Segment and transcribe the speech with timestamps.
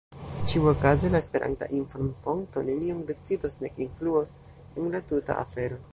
[0.51, 5.83] Ĉiuokaze, la Esperanta inform-fonto nenion decidos nek influos en la tuta afero.